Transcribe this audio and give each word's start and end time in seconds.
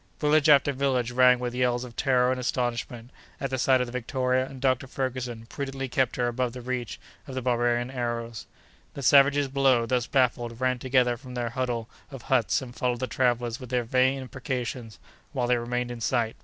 Village 0.19 0.49
after 0.49 0.73
village 0.73 1.11
rang 1.11 1.37
with 1.37 1.53
yells 1.53 1.83
of 1.83 1.95
terror 1.95 2.31
and 2.31 2.39
astonishment 2.39 3.11
at 3.39 3.51
the 3.51 3.57
sight 3.59 3.81
of 3.81 3.85
the 3.85 3.91
Victoria, 3.93 4.47
and 4.47 4.59
Dr. 4.59 4.87
Ferguson 4.87 5.45
prudently 5.45 5.87
kept 5.87 6.15
her 6.15 6.27
above 6.27 6.53
the 6.53 6.61
reach 6.61 6.99
of 7.27 7.35
the 7.35 7.41
barbarian 7.43 7.91
arrows. 7.91 8.47
The 8.95 9.03
savages 9.03 9.47
below, 9.47 9.85
thus 9.85 10.07
baffled, 10.07 10.59
ran 10.59 10.79
together 10.79 11.17
from 11.17 11.35
their 11.35 11.49
huddle 11.51 11.87
of 12.09 12.23
huts 12.23 12.63
and 12.63 12.75
followed 12.75 12.99
the 12.99 13.05
travellers 13.05 13.59
with 13.59 13.69
their 13.69 13.83
vain 13.83 14.19
imprecations 14.19 14.97
while 15.33 15.45
they 15.45 15.57
remained 15.57 15.91
in 15.91 16.01
sight. 16.01 16.35